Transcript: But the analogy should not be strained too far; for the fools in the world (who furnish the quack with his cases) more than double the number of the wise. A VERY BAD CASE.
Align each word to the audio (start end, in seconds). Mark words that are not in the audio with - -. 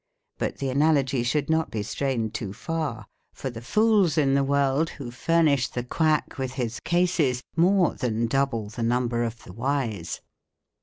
But 0.39 0.57
the 0.57 0.69
analogy 0.71 1.21
should 1.21 1.47
not 1.47 1.69
be 1.69 1.83
strained 1.83 2.33
too 2.33 2.53
far; 2.53 3.05
for 3.33 3.51
the 3.51 3.61
fools 3.61 4.17
in 4.17 4.33
the 4.33 4.43
world 4.43 4.89
(who 4.97 5.11
furnish 5.11 5.67
the 5.67 5.83
quack 5.83 6.39
with 6.39 6.53
his 6.53 6.79
cases) 6.79 7.43
more 7.55 7.93
than 7.93 8.25
double 8.25 8.67
the 8.69 8.81
number 8.81 9.21
of 9.23 9.43
the 9.43 9.53
wise. 9.53 9.75
A 9.75 9.93
VERY 9.93 9.97
BAD 9.97 9.99
CASE. 10.01 10.19